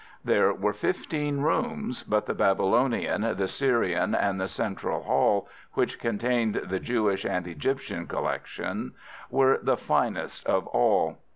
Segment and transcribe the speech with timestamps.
[0.25, 6.55] There were fifteen rooms, but the Babylonian, the Syrian, and the central hall, which contained
[6.55, 8.93] the Jewish and Egyptian collection,
[9.29, 11.19] were the finest of all.